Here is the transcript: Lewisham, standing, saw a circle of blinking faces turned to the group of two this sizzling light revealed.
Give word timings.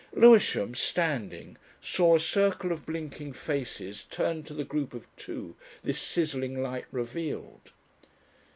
Lewisham, 0.13 0.73
standing, 0.73 1.57
saw 1.79 2.15
a 2.15 2.19
circle 2.19 2.71
of 2.71 2.87
blinking 2.87 3.33
faces 3.33 4.03
turned 4.05 4.47
to 4.47 4.53
the 4.55 4.63
group 4.63 4.95
of 4.95 5.05
two 5.15 5.55
this 5.83 5.99
sizzling 5.99 6.59
light 6.59 6.85
revealed. 6.91 7.71